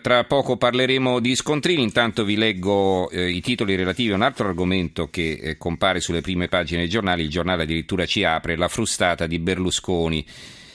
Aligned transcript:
Tra 0.00 0.24
poco 0.24 0.56
parleremo 0.56 1.20
di 1.20 1.34
scontrini, 1.34 1.82
intanto 1.82 2.24
vi 2.24 2.36
leggo 2.36 3.10
eh, 3.10 3.30
i 3.30 3.40
titoli 3.40 3.74
relativi 3.74 4.12
a 4.12 4.14
un 4.14 4.22
altro 4.22 4.48
argomento 4.48 5.08
che 5.08 5.38
eh, 5.40 5.56
compare 5.56 6.00
sulle 6.00 6.20
prime 6.20 6.48
pagine 6.48 6.80
dei 6.80 6.88
giornali, 6.88 7.22
il 7.22 7.30
giornale 7.30 7.64
addirittura 7.64 8.06
ci 8.06 8.24
apre, 8.24 8.56
la 8.56 8.68
frustata 8.68 9.26
di 9.26 9.38
Berlusconi. 9.38 10.24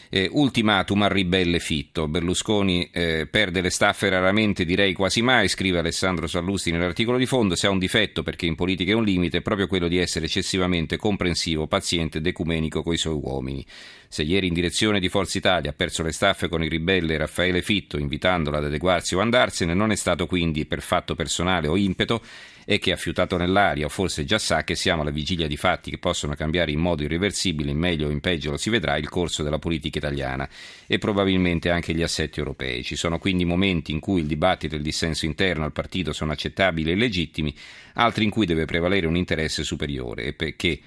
Eh, 0.10 0.30
ultimatum 0.32 1.02
al 1.02 1.10
ribelle 1.10 1.58
Fitto. 1.58 2.08
Berlusconi 2.08 2.88
eh, 2.92 3.26
perde 3.26 3.62
le 3.62 3.72
staffe 3.72 4.10
raramente, 4.10 4.64
direi 4.64 4.94
quasi 4.94 5.24
mai, 5.24 5.48
scrive 5.48 5.80
Alessandro 5.80 6.28
Sallusti 6.28 6.70
nell'articolo 6.70 7.18
di 7.18 7.26
fondo. 7.26 7.56
Se 7.56 7.66
ha 7.66 7.72
un 7.72 7.80
difetto, 7.80 8.22
perché 8.22 8.46
in 8.46 8.54
politica 8.54 8.92
è 8.92 8.94
un 8.94 9.04
limite, 9.04 9.40
è 9.40 9.42
proprio 9.42 9.66
quello 9.66 9.88
di 9.88 9.98
essere 9.98 10.26
eccessivamente 10.26 10.98
comprensivo, 10.98 11.66
paziente 11.66 12.20
ed 12.20 12.28
ecumenico 12.28 12.84
coi 12.84 12.98
suoi 12.98 13.20
uomini. 13.20 13.66
Se 14.14 14.22
ieri 14.22 14.46
in 14.46 14.54
direzione 14.54 15.00
di 15.00 15.10
Forza 15.10 15.40
Italia 15.40 15.72
ha 15.72 15.74
perso 15.74 16.04
le 16.04 16.12
staffe 16.12 16.48
con 16.48 16.64
il 16.64 16.70
ribelle 16.70 17.18
Raffaele 17.18 17.64
Fitto, 17.64 17.98
invitandolo 17.98 18.58
ad 18.58 18.66
adeguarsi 18.66 19.16
o 19.16 19.20
andarsene, 19.22 19.74
non 19.74 19.90
è 19.90 19.96
stato 19.96 20.28
quindi 20.28 20.68
per 20.68 20.84
fatto 20.84 21.16
personale 21.16 21.68
o 21.68 21.76
impeto, 21.76 22.22
e 22.64 22.78
che 22.78 22.92
ha 22.92 22.96
fiutato 22.96 23.38
nell'aria 23.38 23.88
o 23.88 23.90
forse 23.90 24.24
già 24.24 24.38
sa 24.38 24.64
che 24.64 24.76
siamo 24.76 25.02
alla 25.02 25.10
vigilia 25.10 25.48
di 25.48 25.58
fatti 25.58 25.90
che 25.90 25.98
possono 25.98 26.36
cambiare 26.36 26.70
in 26.70 26.78
modo 26.78 27.02
irreversibile, 27.02 27.72
in 27.72 27.80
meglio 27.80 28.08
o 28.08 28.12
in 28.12 28.20
peggio 28.20 28.52
lo 28.52 28.58
si 28.58 28.70
vedrà, 28.70 28.98
il 28.98 29.10
corso 29.10 29.42
della 29.42 29.58
politica 29.58 29.98
italiana 29.98 30.48
e 30.86 31.00
probabilmente 31.00 31.72
anche 31.72 31.96
gli 31.96 32.04
assetti 32.04 32.38
europei. 32.38 32.84
Ci 32.84 32.96
sono 32.96 33.18
quindi 33.18 33.46
momenti 33.46 33.92
in 33.92 34.00
cui 34.00 34.22
il 34.22 34.28
dibattito 34.28 34.76
e 34.76 34.78
il 34.78 34.84
dissenso 34.84 35.26
interno 35.26 35.64
al 35.64 35.72
partito 35.72 36.14
sono 36.14 36.34
accettabili 36.34 36.92
e 36.92 36.96
legittimi, 36.96 37.52
altri 37.94 38.26
in 38.26 38.30
cui 38.30 38.46
deve 38.46 38.66
prevalere 38.66 39.08
un 39.08 39.18
interesse 39.18 39.64
superiore 39.64 40.26
e 40.26 40.34
perché 40.34 40.80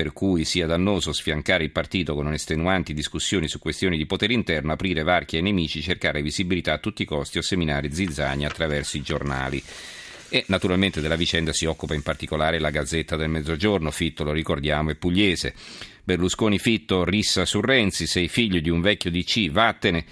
per 0.00 0.14
cui 0.14 0.46
sia 0.46 0.64
dannoso 0.64 1.12
sfiancare 1.12 1.62
il 1.62 1.72
partito 1.72 2.14
con 2.14 2.26
estenuanti 2.32 2.94
discussioni 2.94 3.48
su 3.48 3.58
questioni 3.58 3.98
di 3.98 4.06
potere 4.06 4.32
interno, 4.32 4.72
aprire 4.72 5.02
varchi 5.02 5.36
ai 5.36 5.42
nemici, 5.42 5.82
cercare 5.82 6.22
visibilità 6.22 6.72
a 6.72 6.78
tutti 6.78 7.02
i 7.02 7.04
costi 7.04 7.36
o 7.36 7.42
seminare 7.42 7.92
zizzania 7.92 8.48
attraverso 8.48 8.96
i 8.96 9.02
giornali. 9.02 9.62
E 10.30 10.44
naturalmente 10.46 11.02
della 11.02 11.16
vicenda 11.16 11.52
si 11.52 11.66
occupa 11.66 11.92
in 11.92 12.00
particolare 12.00 12.58
la 12.58 12.70
Gazzetta 12.70 13.16
del 13.16 13.28
Mezzogiorno, 13.28 13.90
Fitto 13.90 14.24
lo 14.24 14.32
ricordiamo 14.32 14.88
è 14.88 14.94
pugliese. 14.94 15.52
Berlusconi 16.10 16.58
Fitto 16.58 17.04
rissa 17.04 17.44
su 17.44 17.60
Renzi, 17.60 18.08
sei 18.08 18.26
figlio 18.26 18.58
di 18.58 18.68
un 18.68 18.80
vecchio 18.80 19.12
DC, 19.12 19.48
vattene, 19.48 20.04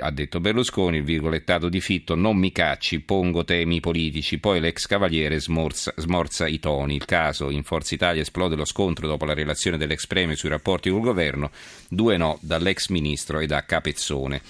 ha 0.00 0.10
detto 0.10 0.40
Berlusconi, 0.40 0.98
il 0.98 1.04
virgolettato 1.04 1.70
di 1.70 1.80
Fitto, 1.80 2.14
non 2.14 2.36
mi 2.36 2.52
cacci, 2.52 3.00
pongo 3.00 3.44
temi 3.44 3.80
politici, 3.80 4.40
poi 4.40 4.60
l'ex 4.60 4.84
cavaliere 4.84 5.40
smorza, 5.40 5.94
smorza 5.96 6.46
i 6.46 6.58
toni. 6.58 6.96
Il 6.96 7.06
caso, 7.06 7.48
in 7.48 7.62
Forza 7.62 7.94
Italia 7.94 8.20
esplode 8.20 8.56
lo 8.56 8.66
scontro 8.66 9.06
dopo 9.06 9.24
la 9.24 9.32
relazione 9.32 9.78
dell'ex 9.78 10.06
premio 10.06 10.36
sui 10.36 10.50
rapporti 10.50 10.90
col 10.90 11.00
governo, 11.00 11.50
due 11.88 12.18
no 12.18 12.36
dall'ex 12.42 12.88
ministro 12.88 13.40
e 13.40 13.46
da 13.46 13.64
Capezzone. 13.64 14.42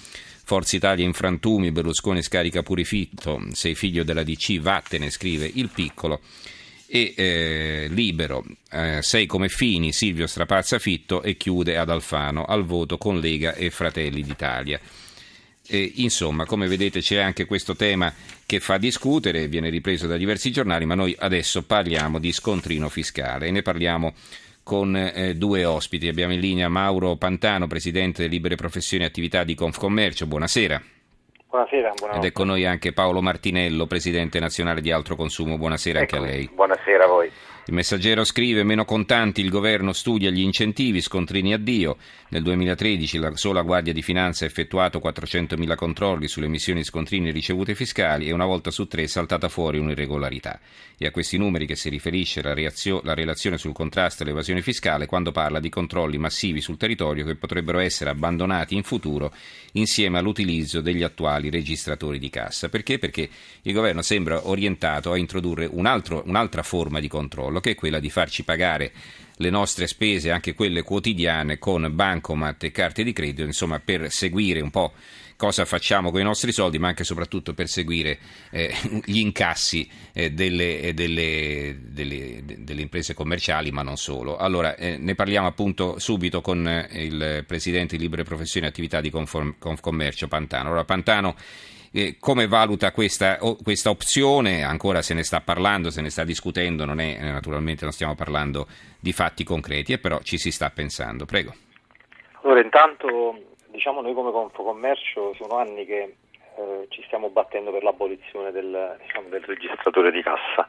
Forza 0.43 0.75
Italia 0.75 1.05
in 1.05 1.13
frantumi, 1.13 1.71
Berlusconi 1.71 2.21
scarica 2.21 2.61
Purifitto, 2.61 3.41
sei 3.53 3.73
figlio 3.73 4.03
della 4.03 4.23
DC, 4.23 4.59
vattene, 4.59 5.09
scrive 5.09 5.49
il 5.53 5.69
piccolo. 5.73 6.19
E 6.91 7.13
eh, 7.15 7.87
libero, 7.91 8.43
eh, 8.71 8.97
sei 9.03 9.27
come 9.27 9.47
Fini, 9.47 9.93
Silvio 9.93 10.25
Strapazza 10.25 10.79
Fitto 10.79 11.21
e 11.21 11.37
chiude 11.37 11.77
ad 11.77 11.91
Alfano 11.91 12.45
al 12.45 12.65
voto 12.65 12.97
con 12.97 13.19
Lega 13.19 13.53
e 13.53 13.69
Fratelli 13.69 14.23
d'Italia. 14.23 14.79
E, 15.67 15.91
insomma, 15.97 16.45
come 16.45 16.67
vedete 16.67 16.99
c'è 16.99 17.17
anche 17.17 17.45
questo 17.45 17.75
tema 17.75 18.11
che 18.43 18.59
fa 18.59 18.79
discutere, 18.79 19.47
viene 19.47 19.69
ripreso 19.69 20.07
da 20.07 20.17
diversi 20.17 20.51
giornali, 20.51 20.85
ma 20.85 20.95
noi 20.95 21.15
adesso 21.19 21.61
parliamo 21.61 22.17
di 22.17 22.31
scontrino 22.31 22.89
fiscale 22.89 23.45
e 23.45 23.51
ne 23.51 23.61
parliamo 23.61 24.15
con 24.63 24.95
eh, 24.95 25.35
due 25.35 25.65
ospiti. 25.65 26.07
Abbiamo 26.07 26.33
in 26.33 26.39
linea 26.39 26.69
Mauro 26.69 27.17
Pantano, 27.17 27.67
presidente 27.67 28.23
delle 28.23 28.33
Libere 28.33 28.55
Professioni 28.55 29.03
e 29.03 29.07
Attività 29.07 29.43
di 29.43 29.53
Confcommercio. 29.53 30.25
Buonasera. 30.25 30.98
Buonasera. 31.49 31.93
Ed 32.13 32.25
è 32.25 32.31
con 32.31 32.45
noi 32.45 32.63
anche 32.63 32.93
Paolo 32.93 33.21
Martinello, 33.21 33.87
presidente 33.87 34.39
nazionale 34.39 34.81
di 34.81 34.91
Altro 34.91 35.15
Consumo. 35.15 35.57
Buonasera 35.57 36.01
ecco, 36.01 36.17
anche 36.17 36.27
a 36.27 36.31
lei. 36.31 36.49
Buonasera 36.53 37.05
a 37.05 37.07
voi. 37.07 37.31
Il 37.69 37.75
messaggero 37.75 38.23
scrive 38.23 38.63
meno 38.63 38.83
contanti, 38.83 39.41
il 39.41 39.51
governo 39.51 39.93
studia 39.93 40.31
gli 40.31 40.39
incentivi, 40.39 41.01
scontrini 41.01 41.53
addio. 41.53 41.97
Nel 42.29 42.41
2013 42.41 43.19
la 43.19 43.35
sola 43.35 43.61
Guardia 43.61 43.93
di 43.93 44.01
Finanza 44.01 44.43
ha 44.43 44.47
effettuato 44.47 44.97
400.000 44.97 45.75
controlli 45.75 46.27
sulle 46.27 46.47
emissioni 46.47 46.83
scontrini 46.83 47.29
ricevute 47.29 47.75
fiscali 47.75 48.27
e 48.27 48.31
una 48.31 48.45
volta 48.45 48.71
su 48.71 48.87
tre 48.87 49.03
è 49.03 49.05
saltata 49.05 49.49
fuori 49.49 49.77
un'irregolarità. 49.77 50.59
E 50.97 51.05
a 51.05 51.11
questi 51.11 51.37
numeri 51.37 51.67
che 51.67 51.75
si 51.75 51.89
riferisce 51.89 52.41
la, 52.41 52.55
reazio- 52.55 53.01
la 53.03 53.13
relazione 53.13 53.59
sul 53.59 53.73
contrasto 53.73 54.23
all'evasione 54.23 54.63
fiscale 54.63 55.05
quando 55.05 55.31
parla 55.31 55.59
di 55.59 55.69
controlli 55.69 56.17
massivi 56.17 56.61
sul 56.61 56.77
territorio 56.77 57.23
che 57.23 57.35
potrebbero 57.35 57.77
essere 57.77 58.09
abbandonati 58.09 58.73
in 58.73 58.83
futuro 58.83 59.31
insieme 59.73 60.17
all'utilizzo 60.17 60.81
degli 60.81 61.03
attuali 61.03 61.51
registratori 61.51 62.17
di 62.17 62.31
cassa. 62.31 62.67
Perché? 62.67 62.97
Perché 62.97 63.29
il 63.61 63.73
governo 63.73 64.01
sembra 64.01 64.47
orientato 64.47 65.11
a 65.11 65.17
introdurre 65.17 65.67
un 65.71 65.85
altro, 65.85 66.23
un'altra 66.25 66.63
forma 66.63 66.99
di 66.99 67.07
controllo 67.07 67.58
che 67.59 67.71
è 67.71 67.75
quella 67.75 67.99
di 67.99 68.09
farci 68.09 68.43
pagare 68.43 68.91
le 69.37 69.49
nostre 69.49 69.87
spese, 69.87 70.31
anche 70.31 70.53
quelle 70.53 70.81
quotidiane, 70.81 71.57
con 71.57 71.89
bancomat 71.93 72.63
e 72.63 72.71
carte 72.71 73.03
di 73.03 73.13
credito, 73.13 73.43
insomma, 73.43 73.79
per 73.79 74.11
seguire 74.11 74.59
un 74.59 74.69
po' 74.69 74.93
cosa 75.39 75.63
facciamo 75.63 76.11
con 76.11 76.19
i 76.19 76.23
nostri 76.23 76.51
soldi, 76.51 76.79
ma 76.79 76.89
anche 76.89 77.03
e 77.03 77.05
soprattutto 77.05 77.53
per 77.53 77.69
seguire 77.69 78.19
eh, 78.51 78.75
gli 79.05 79.19
incassi 79.19 79.89
eh, 80.11 80.31
delle, 80.31 80.81
eh, 80.81 80.93
delle, 80.93 81.77
delle, 81.81 82.43
delle, 82.43 82.81
imprese 82.81 83.13
commerciali, 83.13 83.71
ma 83.71 83.81
non 83.81 83.95
solo. 83.95 84.35
Allora, 84.35 84.75
eh, 84.75 84.97
ne 84.97 85.15
parliamo 85.15 85.47
appunto 85.47 85.97
subito 85.97 86.41
con 86.41 86.67
eh, 86.67 86.89
il 86.91 87.45
Presidente 87.47 87.95
di 87.95 88.03
Libere 88.03 88.23
Professioni 88.23 88.65
e 88.65 88.69
Attività 88.69 88.99
di 88.99 89.09
Confcommercio, 89.09 90.27
Pantano. 90.27 90.67
Allora, 90.67 90.83
Pantano 90.83 91.37
eh, 91.91 92.17
come 92.19 92.47
valuta 92.47 92.91
questa, 92.91 93.37
questa, 93.63 93.89
opzione? 93.89 94.63
Ancora 94.63 95.01
se 95.01 95.13
ne 95.13 95.23
sta 95.23 95.41
parlando, 95.41 95.89
se 95.89 96.01
ne 96.01 96.09
sta 96.09 96.23
discutendo, 96.23 96.85
non 96.85 96.99
è, 96.99 97.17
eh, 97.19 97.31
naturalmente 97.31 97.83
non 97.83 97.93
stiamo 97.93 98.15
parlando 98.15 98.67
di 98.99 99.11
fatti 99.11 99.43
concreti, 99.43 99.97
però 99.97 100.19
ci 100.21 100.37
si 100.37 100.51
sta 100.51 100.69
pensando. 100.69 101.25
Prego. 101.25 101.53
Allora, 102.41 102.61
intanto 102.61 103.49
diciamo 103.67 104.01
noi 104.01 104.13
come 104.13 104.31
Confocommercio 104.31 105.33
sono 105.35 105.57
anni 105.57 105.85
che 105.85 106.15
eh, 106.57 106.85
ci 106.89 107.01
stiamo 107.05 107.29
battendo 107.29 107.71
per 107.71 107.83
l'abolizione 107.83 108.51
del, 108.51 108.97
diciamo, 109.01 109.29
del 109.29 109.43
registratore 109.43 110.11
di 110.11 110.21
cassa. 110.21 110.67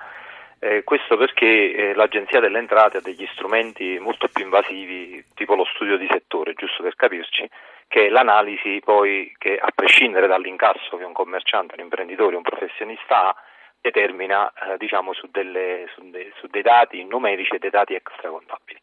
Eh, 0.63 0.85
questo 0.85 1.17
perché 1.17 1.75
eh, 1.75 1.95
l'Agenzia 1.95 2.39
delle 2.39 2.59
Entrate 2.59 2.99
ha 2.99 3.01
degli 3.01 3.27
strumenti 3.33 3.99
molto 3.99 4.29
più 4.29 4.45
invasivi, 4.45 5.25
tipo 5.35 5.55
lo 5.55 5.65
studio 5.75 5.97
di 5.97 6.07
settore, 6.11 6.53
giusto 6.55 6.83
per 6.83 6.95
capirci, 6.97 7.49
che 7.91 8.07
è 8.07 8.09
l'analisi 8.09 8.81
poi 8.85 9.35
che 9.37 9.59
a 9.59 9.69
prescindere 9.75 10.29
dall'incasso 10.29 10.97
che 10.97 11.03
un 11.03 11.13
commerciante, 11.13 11.75
un 11.75 11.83
imprenditore, 11.83 12.37
un 12.37 12.43
professionista 12.43 13.27
ha, 13.27 13.37
determina 13.81 14.53
eh, 14.53 14.77
diciamo, 14.77 15.13
su, 15.13 15.27
delle, 15.29 15.89
su, 15.93 16.09
de, 16.09 16.33
su, 16.37 16.47
dei 16.47 16.63
dati 16.63 17.03
numerici 17.03 17.57
e 17.57 17.59
dei 17.59 17.71
dati 17.71 17.95
extracontabili. 17.95 18.81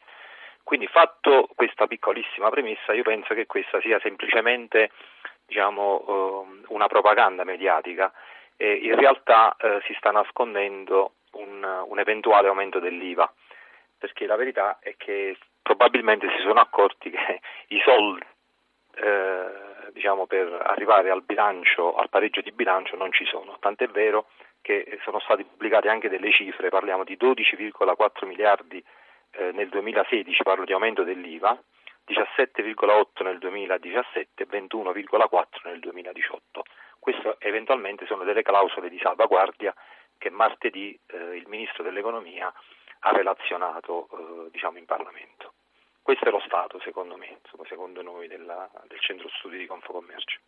Quindi 0.61 0.87
fatto 0.87 1.47
questa 1.55 1.87
piccolissima 1.87 2.49
premessa, 2.49 2.91
io 2.91 3.03
penso 3.03 3.33
che 3.33 3.45
questa 3.45 3.79
sia 3.79 3.97
semplicemente 4.01 4.91
diciamo, 5.45 6.03
eh, 6.05 6.65
una 6.73 6.87
propaganda 6.87 7.45
mediatica 7.45 8.11
e 8.57 8.73
in 8.73 8.95
realtà 8.95 9.55
eh, 9.57 9.79
si 9.85 9.95
sta 9.97 10.11
nascondendo 10.11 11.13
un, 11.31 11.63
un 11.63 11.97
eventuale 11.97 12.49
aumento 12.49 12.79
dell'IVA, 12.79 13.31
perché 13.97 14.25
la 14.25 14.35
verità 14.35 14.79
è 14.81 14.95
che 14.97 15.37
probabilmente 15.61 16.27
si 16.35 16.41
sono 16.41 16.59
accorti 16.59 17.09
che 17.09 17.39
i 17.73 17.81
soldi 17.85 18.35
eh, 19.01 19.91
diciamo, 19.91 20.25
per 20.25 20.47
arrivare 20.65 21.09
al 21.09 21.23
bilancio, 21.23 21.95
al 21.95 22.09
pareggio 22.09 22.41
di 22.41 22.51
bilancio 22.51 22.95
non 22.95 23.11
ci 23.11 23.25
sono, 23.25 23.57
tant'è 23.59 23.87
vero 23.87 24.27
che 24.61 24.99
sono 25.03 25.19
state 25.19 25.45
pubblicate 25.45 25.87
anche 25.87 26.09
delle 26.09 26.31
cifre, 26.31 26.69
parliamo 26.69 27.03
di 27.03 27.17
12,4 27.19 28.25
miliardi 28.25 28.83
eh, 29.31 29.51
nel 29.51 29.69
2016, 29.69 30.43
parlo 30.43 30.65
di 30.65 30.73
aumento 30.73 31.03
dell'IVA, 31.03 31.57
17,8 32.07 33.23
nel 33.23 33.37
2017 33.37 34.43
e 34.43 34.47
21,4 34.47 35.45
nel 35.63 35.79
2018. 35.79 36.63
Queste 36.99 37.35
eventualmente 37.39 38.05
sono 38.05 38.23
delle 38.23 38.41
clausole 38.41 38.89
di 38.89 38.99
salvaguardia 38.99 39.73
che 40.17 40.29
martedì 40.29 40.97
eh, 41.07 41.35
il 41.35 41.47
Ministro 41.47 41.83
dell'Economia 41.83 42.51
ha 42.99 43.11
relazionato 43.11 44.07
eh, 44.11 44.51
diciamo, 44.51 44.77
in 44.77 44.85
Parlamento. 44.85 45.53
Questo 46.07 46.29
è 46.29 46.31
lo 46.31 46.41
stato, 46.45 46.79
secondo 46.85 47.17
me, 47.17 47.39
secondo 47.67 48.01
noi, 48.01 48.29
della, 48.29 48.71
del 48.87 48.97
centro 49.01 49.27
studi 49.39 49.57
di 49.57 49.65
Confocommercio. 49.65 50.39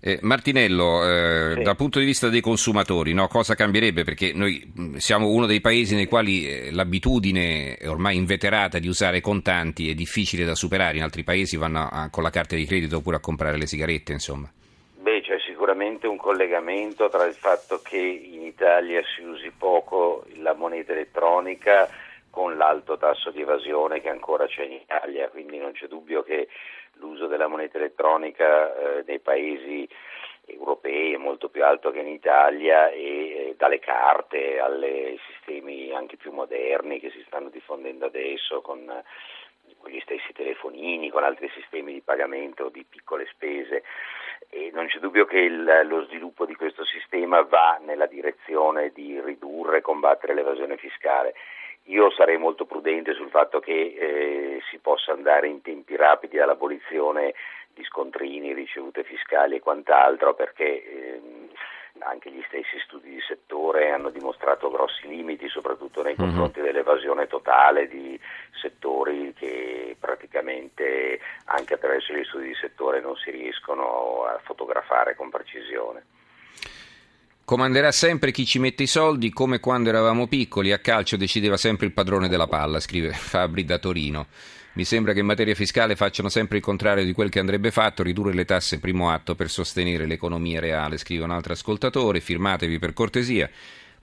Eh, 0.00 0.18
Martinello, 0.22 1.08
eh, 1.08 1.52
sì. 1.54 1.62
dal 1.62 1.76
punto 1.76 2.00
di 2.00 2.04
vista 2.04 2.28
dei 2.28 2.40
consumatori, 2.40 3.12
no, 3.12 3.28
cosa 3.28 3.54
cambierebbe? 3.54 4.02
Perché 4.02 4.32
noi 4.34 4.72
siamo 4.96 5.28
uno 5.28 5.46
dei 5.46 5.60
paesi 5.60 5.94
nei 5.94 6.06
quali 6.06 6.48
eh, 6.48 6.72
l'abitudine 6.72 7.78
ormai 7.84 8.16
inveterata 8.16 8.80
di 8.80 8.88
usare 8.88 9.20
contanti 9.20 9.88
è 9.88 9.94
difficile 9.94 10.44
da 10.44 10.56
superare, 10.56 10.96
in 10.96 11.04
altri 11.04 11.22
paesi 11.22 11.56
vanno 11.56 11.88
a, 11.88 12.10
con 12.10 12.24
la 12.24 12.30
carta 12.30 12.56
di 12.56 12.66
credito 12.66 12.96
oppure 12.96 13.18
a 13.18 13.20
comprare 13.20 13.56
le 13.56 13.68
sigarette, 13.68 14.10
insomma. 14.10 14.50
Beh, 14.98 15.20
c'è 15.20 15.38
sicuramente 15.46 16.08
un 16.08 16.16
collegamento 16.16 17.08
tra 17.08 17.24
il 17.24 17.34
fatto 17.34 17.80
che 17.84 17.98
in 17.98 18.42
Italia 18.42 19.00
si 19.14 19.22
usi 19.22 19.52
poco 19.56 20.26
la 20.38 20.54
moneta 20.54 20.90
elettronica 20.90 21.88
con 22.36 22.58
l'alto 22.58 22.98
tasso 22.98 23.30
di 23.30 23.40
evasione 23.40 24.02
che 24.02 24.10
ancora 24.10 24.46
c'è 24.46 24.64
in 24.64 24.72
Italia, 24.72 25.30
quindi 25.30 25.56
non 25.56 25.72
c'è 25.72 25.86
dubbio 25.86 26.22
che 26.22 26.48
l'uso 26.96 27.28
della 27.28 27.46
moneta 27.46 27.78
elettronica 27.78 28.76
eh, 28.76 29.04
nei 29.06 29.20
paesi 29.20 29.88
europei 30.44 31.14
è 31.14 31.16
molto 31.16 31.48
più 31.48 31.64
alto 31.64 31.90
che 31.90 32.00
in 32.00 32.08
Italia 32.08 32.90
e 32.90 33.00
eh, 33.00 33.54
dalle 33.56 33.78
carte 33.78 34.60
ai 34.60 35.18
sistemi 35.32 35.94
anche 35.94 36.18
più 36.18 36.30
moderni 36.30 37.00
che 37.00 37.08
si 37.08 37.24
stanno 37.26 37.48
diffondendo 37.48 38.04
adesso 38.04 38.60
con 38.60 38.84
gli 39.86 40.00
stessi 40.00 40.34
telefonini, 40.34 41.08
con 41.08 41.24
altri 41.24 41.48
sistemi 41.54 41.94
di 41.94 42.02
pagamento 42.02 42.68
di 42.68 42.84
piccole 42.84 43.26
spese 43.32 43.82
e 44.50 44.70
non 44.74 44.88
c'è 44.88 44.98
dubbio 44.98 45.24
che 45.24 45.38
il, 45.38 45.86
lo 45.86 46.04
sviluppo 46.04 46.44
di 46.44 46.54
questo 46.54 46.84
sistema 46.84 47.40
va 47.40 47.80
nella 47.82 48.06
direzione 48.06 48.90
di 48.92 49.18
ridurre 49.22 49.78
e 49.78 49.80
combattere 49.80 50.34
l'evasione 50.34 50.76
fiscale. 50.76 51.32
Io 51.86 52.10
sarei 52.10 52.36
molto 52.36 52.64
prudente 52.64 53.14
sul 53.14 53.30
fatto 53.30 53.60
che 53.60 53.72
eh, 53.72 54.60
si 54.70 54.78
possa 54.78 55.12
andare 55.12 55.46
in 55.48 55.62
tempi 55.62 55.94
rapidi 55.94 56.38
all'abolizione 56.38 57.34
di 57.72 57.84
scontrini, 57.84 58.54
ricevute 58.54 59.04
fiscali 59.04 59.56
e 59.56 59.60
quant'altro 59.60 60.34
perché 60.34 60.64
eh, 60.64 61.20
anche 62.00 62.30
gli 62.30 62.42
stessi 62.48 62.78
studi 62.84 63.10
di 63.10 63.20
settore 63.20 63.90
hanno 63.90 64.10
dimostrato 64.10 64.70
grossi 64.70 65.06
limiti, 65.06 65.48
soprattutto 65.48 66.02
nei 66.02 66.14
mhm. 66.16 66.24
confronti 66.24 66.60
mm-hmm. 66.60 66.72
dell'evasione 66.72 67.26
totale 67.26 67.86
di 67.86 68.18
settori 68.60 69.32
che 69.34 69.96
praticamente 69.98 71.20
anche 71.44 71.74
attraverso 71.74 72.12
gli 72.12 72.24
studi 72.24 72.48
di 72.48 72.54
settore 72.54 73.00
non 73.00 73.14
si 73.16 73.30
riescono 73.30 74.24
a 74.24 74.40
fotografare 74.42 75.14
con 75.14 75.30
precisione. 75.30 76.15
Comanderà 77.46 77.92
sempre 77.92 78.32
chi 78.32 78.44
ci 78.44 78.58
mette 78.58 78.82
i 78.82 78.88
soldi, 78.88 79.30
come 79.30 79.60
quando 79.60 79.88
eravamo 79.88 80.26
piccoli, 80.26 80.72
a 80.72 80.80
calcio 80.80 81.16
decideva 81.16 81.56
sempre 81.56 81.86
il 81.86 81.92
padrone 81.92 82.26
della 82.26 82.48
palla, 82.48 82.80
scrive 82.80 83.12
Fabri 83.14 83.64
da 83.64 83.78
Torino. 83.78 84.26
Mi 84.72 84.84
sembra 84.84 85.12
che 85.12 85.20
in 85.20 85.26
materia 85.26 85.54
fiscale 85.54 85.94
facciano 85.94 86.28
sempre 86.28 86.56
il 86.56 86.62
contrario 86.64 87.04
di 87.04 87.12
quel 87.12 87.30
che 87.30 87.38
andrebbe 87.38 87.70
fatto, 87.70 88.02
ridurre 88.02 88.34
le 88.34 88.44
tasse 88.44 88.80
primo 88.80 89.10
atto 89.10 89.36
per 89.36 89.48
sostenere 89.48 90.06
l'economia 90.06 90.58
reale, 90.58 90.98
scrive 90.98 91.22
un 91.22 91.30
altro 91.30 91.52
ascoltatore, 91.52 92.18
firmatevi 92.18 92.80
per 92.80 92.92
cortesia. 92.92 93.48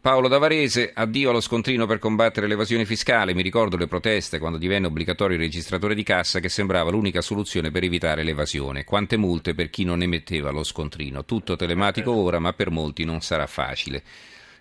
Paolo 0.04 0.28
Davarese, 0.28 0.92
addio 0.94 1.30
allo 1.30 1.40
scontrino 1.40 1.86
per 1.86 1.98
combattere 1.98 2.46
l'evasione 2.46 2.84
fiscale. 2.84 3.34
Mi 3.34 3.42
ricordo 3.42 3.78
le 3.78 3.88
proteste 3.88 4.38
quando 4.38 4.58
divenne 4.58 4.88
obbligatorio 4.88 5.38
il 5.38 5.44
registratore 5.44 5.96
di 5.96 6.04
cassa 6.04 6.42
che 6.42 6.50
sembrava 6.50 6.92
l'unica 6.92 7.22
soluzione 7.22 7.72
per 7.72 7.86
evitare 7.86 8.24
l'evasione. 8.24 8.84
Quante 8.84 9.16
multe 9.16 9.56
per 9.56 9.70
chi 9.70 9.86
non 9.86 10.02
emetteva 10.02 10.52
lo 10.52 10.66
scontrino. 10.66 11.24
Tutto 11.24 11.56
telematico 11.56 12.12
ora, 12.12 12.40
ma 12.40 12.52
per 12.52 12.70
molti 12.70 13.06
non 13.06 13.22
sarà 13.22 13.48
facile. 13.48 14.04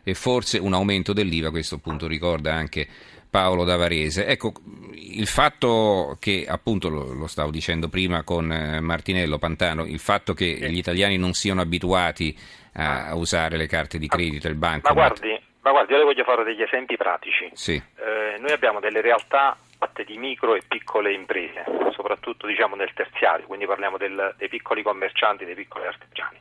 E 0.05 0.15
forse 0.15 0.59
un 0.59 0.75
aumento 0.75 1.13
dell'IVA, 1.13 1.51
questo 1.51 1.75
appunto 1.75 2.07
ricorda 2.07 2.55
anche 2.55 2.87
Paolo 3.29 3.65
Davarese. 3.65 4.27
Ecco, 4.27 4.53
il 4.95 5.27
fatto 5.27 6.19
che, 6.21 6.45
appunto, 6.47 6.89
lo, 6.89 7.15
lo 7.15 7.27
stavo 7.27 7.51
dicendo 7.51 7.89
prima 7.89 8.23
con 8.23 8.53
eh, 8.53 8.81
Martinello 8.81 9.39
Pantano, 9.39 9.87
il 9.87 9.99
fatto 9.99 10.35
che 10.35 10.71
gli 10.71 10.79
italiani 10.79 11.17
non 11.17 11.33
siano 11.33 11.63
abituati 11.63 12.37
a, 12.75 13.07
a 13.09 13.15
usare 13.15 13.57
le 13.57 13.67
carte 13.67 13.99
di 13.99 14.07
credito, 14.07 14.49
il 14.49 14.55
banco. 14.55 14.89
Ma 14.89 14.95
guardi, 14.95 15.32
ma 15.63 15.71
guardi, 15.71 15.93
io 15.93 15.99
le 15.99 16.05
voglio 16.05 16.25
fare 16.25 16.45
degli 16.45 16.63
esempi 16.63 16.97
pratici. 16.97 17.51
Sì. 17.55 17.75
Eh, 17.75 18.39
noi 18.39 18.53
abbiamo 18.53 18.81
delle 18.81 19.01
realtà 19.01 19.57
fatte 19.79 20.05
di 20.05 20.19
micro 20.19 20.55
e 20.55 20.63
piccole 20.67 21.13
imprese, 21.13 21.65
soprattutto 21.93 22.47
diciamo 22.47 22.77
nel 22.77 22.93
terziario, 22.93 23.47
quindi 23.47 23.67
parliamo 23.67 23.97
del, 23.97 24.35
dei 24.37 24.49
piccoli 24.49 24.83
commercianti, 24.83 25.45
dei 25.45 25.55
piccoli 25.55 25.87
artigiani. 25.87 26.39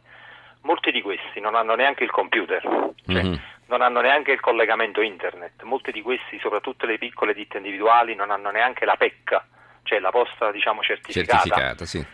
Molti 0.63 0.91
di 0.91 1.01
questi 1.01 1.39
non 1.39 1.55
hanno 1.55 1.73
neanche 1.73 2.03
il 2.03 2.11
computer, 2.11 2.61
cioè 2.61 3.23
mm-hmm 3.23 3.35
non 3.71 3.81
hanno 3.81 4.01
neanche 4.01 4.33
il 4.33 4.41
collegamento 4.41 4.99
internet, 4.99 5.63
molti 5.63 5.93
di 5.93 6.01
questi, 6.01 6.37
soprattutto 6.39 6.85
le 6.85 6.97
piccole 6.97 7.33
ditte 7.33 7.55
individuali, 7.55 8.15
non 8.15 8.29
hanno 8.29 8.51
neanche 8.51 8.83
la 8.83 8.97
PEC, 8.97 9.41
cioè 9.83 9.99
la 9.99 10.11
posta 10.11 10.51
diciamo, 10.51 10.83
certificata. 10.83 11.37
certificata 11.37 11.85
sì. 11.85 12.05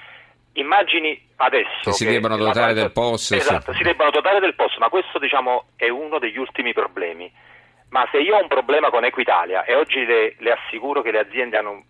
Immagini 0.58 1.20
adesso 1.38 1.84
che 1.84 1.92
si 1.92 2.06
debbano 2.06 2.38
dotare 2.38 2.74
del 2.74 2.92
POS. 2.92 3.32
Esatto, 3.32 3.72
sì. 3.72 3.78
si 3.78 3.84
debbano 3.84 4.10
dotare 4.10 4.40
del 4.40 4.56
POS, 4.56 4.78
ma 4.78 4.90
questo 4.90 5.20
diciamo, 5.20 5.70
è 5.76 5.90
uno 5.90 6.20
degli 6.20 6.38
ultimi 6.38 6.74
problemi. 6.74 7.32
Ma 7.90 8.08
se 8.12 8.18
io 8.18 8.36
ho 8.36 8.42
un 8.42 8.48
problema 8.48 8.90
con 8.90 9.06
Equitalia 9.06 9.64
e 9.64 9.76
oggi 9.76 10.04
le, 10.04 10.36
le 10.40 10.52
assicuro 10.52 11.02
che 11.02 11.12
le 11.12 11.20
aziende 11.20 11.58
hanno 11.58 11.84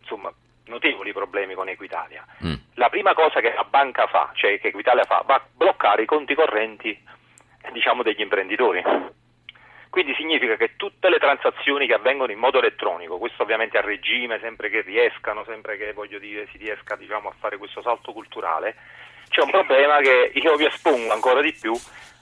insomma, 0.00 0.32
notevoli 0.66 1.12
problemi 1.12 1.54
con 1.54 1.68
Equitalia, 1.68 2.24
mm. 2.44 2.54
la 2.74 2.88
prima 2.88 3.12
cosa 3.14 3.40
che 3.40 3.52
la 3.54 3.64
banca 3.68 4.06
fa, 4.06 4.30
cioè 4.34 4.60
che 4.60 4.68
Equitalia 4.68 5.04
fa, 5.04 5.22
va 5.26 5.34
a 5.34 5.46
bloccare 5.52 6.02
i 6.02 6.06
conti 6.06 6.34
correnti 6.34 6.96
diciamo, 7.72 8.02
degli 8.02 8.20
imprenditori. 8.20 8.82
Quindi 9.98 10.14
significa 10.14 10.54
che 10.54 10.76
tutte 10.76 11.08
le 11.10 11.18
transazioni 11.18 11.88
che 11.88 11.94
avvengono 11.94 12.30
in 12.30 12.38
modo 12.38 12.60
elettronico, 12.60 13.18
questo 13.18 13.42
ovviamente 13.42 13.78
a 13.78 13.80
regime, 13.80 14.38
sempre 14.40 14.70
che 14.70 14.82
riescano, 14.82 15.42
sempre 15.44 15.76
che 15.76 15.92
dire, 16.20 16.46
si 16.52 16.58
riesca 16.58 16.94
diciamo, 16.94 17.28
a 17.28 17.34
fare 17.36 17.56
questo 17.56 17.82
salto 17.82 18.12
culturale, 18.12 18.76
c'è 19.28 19.42
un 19.42 19.50
problema 19.50 19.98
che 19.98 20.30
io 20.34 20.54
vi 20.54 20.66
espongo 20.66 21.12
ancora 21.12 21.40
di 21.40 21.52
più, 21.52 21.72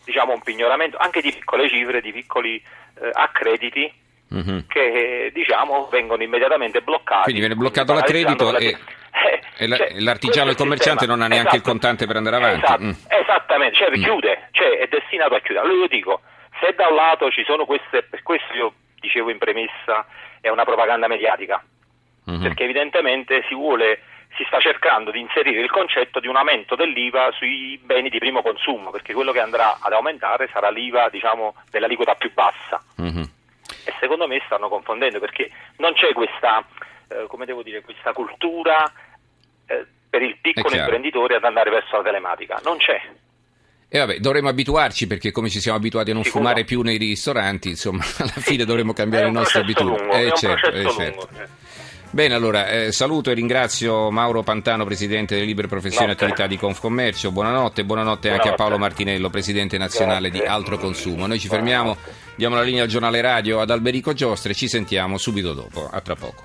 diciamo 0.06 0.32
un 0.32 0.40
pignoramento 0.40 0.96
anche 0.96 1.20
di 1.20 1.30
piccole 1.30 1.68
cifre, 1.68 2.00
di 2.00 2.12
piccoli 2.12 2.56
eh, 2.56 3.10
accrediti 3.12 3.92
mm-hmm. 4.32 4.58
che 4.68 5.30
diciamo, 5.34 5.88
vengono 5.90 6.22
immediatamente 6.22 6.80
bloccati. 6.80 7.24
Quindi 7.24 7.40
viene 7.40 7.56
bloccato 7.56 7.92
l'accredito 7.92 8.56
e... 8.56 8.68
Eh, 8.68 9.40
e 9.58 9.66
la, 9.68 9.76
cioè, 9.76 10.00
l'artigiano 10.00 10.48
e 10.48 10.52
il 10.52 10.56
commerciante 10.56 11.00
sistema, 11.00 11.14
non 11.14 11.24
ha 11.24 11.28
neanche 11.28 11.56
esatto, 11.56 11.68
il 11.68 11.72
contante 11.72 12.06
per 12.06 12.16
andare 12.16 12.36
avanti. 12.36 12.64
Esatto, 12.64 12.82
mm. 12.82 12.90
Esattamente, 13.20 13.76
cioè 13.76 13.90
mm. 13.90 14.02
chiude, 14.02 14.48
cioè 14.52 14.78
è 14.78 14.86
destinato 14.86 15.34
a 15.34 15.40
chiudere. 15.40 15.66
Allora 15.66 15.80
io 15.82 15.88
dico, 15.88 16.22
se 16.60 16.74
da 16.74 16.88
un 16.88 16.94
lato 16.94 17.30
ci 17.30 17.44
sono 17.44 17.64
queste, 17.64 18.02
per 18.02 18.22
questo 18.22 18.52
io 18.54 18.72
dicevo 19.00 19.30
in 19.30 19.38
premessa, 19.38 20.06
è 20.40 20.48
una 20.48 20.64
propaganda 20.64 21.08
mediatica, 21.08 21.62
mm-hmm. 22.30 22.42
perché 22.42 22.64
evidentemente 22.64 23.44
si 23.48 23.54
vuole 23.54 24.00
si 24.36 24.44
sta 24.46 24.60
cercando 24.60 25.10
di 25.10 25.20
inserire 25.20 25.60
il 25.60 25.70
concetto 25.70 26.20
di 26.20 26.28
un 26.28 26.36
aumento 26.36 26.76
dell'IVA 26.76 27.32
sui 27.32 27.80
beni 27.82 28.10
di 28.10 28.18
primo 28.18 28.42
consumo, 28.42 28.90
perché 28.90 29.14
quello 29.14 29.32
che 29.32 29.40
andrà 29.40 29.78
ad 29.80 29.92
aumentare 29.92 30.48
sarà 30.52 30.68
l'IVA 30.68 31.08
diciamo, 31.08 31.54
dell'aliquota 31.70 32.14
più 32.14 32.30
bassa. 32.32 32.82
Mm-hmm. 33.00 33.22
E 33.86 33.94
secondo 33.98 34.26
me 34.26 34.42
stanno 34.44 34.68
confondendo 34.68 35.18
perché 35.20 35.50
non 35.78 35.94
c'è 35.94 36.12
questa, 36.12 36.62
eh, 37.08 37.26
dire, 37.62 37.80
questa 37.80 38.12
cultura 38.12 38.92
eh, 39.66 39.86
per 40.08 40.22
il 40.22 40.36
piccolo 40.40 40.76
imprenditore 40.76 41.36
ad 41.36 41.44
andare 41.44 41.70
verso 41.70 41.96
la 41.96 42.02
telematica. 42.02 42.60
Non 42.62 42.76
c'è. 42.76 43.00
E 43.96 43.98
vabbè, 43.98 44.18
dovremmo 44.18 44.50
abituarci 44.50 45.06
perché 45.06 45.32
come 45.32 45.48
ci 45.48 45.58
siamo 45.58 45.78
abituati 45.78 46.10
a 46.10 46.12
non 46.12 46.22
Sicuro. 46.22 46.42
fumare 46.42 46.64
più 46.64 46.82
nei 46.82 46.98
ristoranti, 46.98 47.70
insomma, 47.70 48.04
alla 48.18 48.28
fine 48.36 48.66
dovremmo 48.66 48.92
cambiare 48.92 49.24
le 49.24 49.30
nostre 49.30 49.62
abitudini. 49.62 50.10
Eh, 50.12 50.32
certo, 50.36 50.70
eh, 50.70 50.90
certo. 50.90 51.28
Bene, 52.10 52.34
allora 52.34 52.68
eh, 52.68 52.92
saluto 52.92 53.30
e 53.30 53.34
ringrazio 53.34 54.10
Mauro 54.10 54.42
Pantano, 54.42 54.84
Presidente 54.84 55.34
delle 55.34 55.46
Libere 55.46 55.66
Professioni 55.66 56.08
e 56.08 56.12
Attività 56.12 56.46
di 56.46 56.58
Confcommercio. 56.58 57.32
Buonanotte 57.32 57.80
e 57.80 57.84
buonanotte, 57.84 58.28
buonanotte, 58.28 58.30
anche 58.30 58.48
a 58.50 58.54
Paolo 58.54 58.76
Martinello, 58.76 59.30
Presidente 59.30 59.78
Nazionale 59.78 60.28
Grazie. 60.28 60.40
di 60.40 60.46
Altro 60.46 60.76
Consumo. 60.76 61.26
Noi 61.26 61.38
ci 61.38 61.48
fermiamo, 61.48 61.96
diamo 62.36 62.54
la 62.54 62.62
linea 62.62 62.82
al 62.82 62.88
giornale 62.88 63.22
radio 63.22 63.60
ad 63.60 63.70
Alberico 63.70 64.12
Giostre 64.12 64.52
e 64.52 64.54
ci 64.54 64.68
sentiamo 64.68 65.16
subito 65.16 65.54
dopo. 65.54 65.88
A 65.90 66.00
tra 66.02 66.14
poco. 66.14 66.34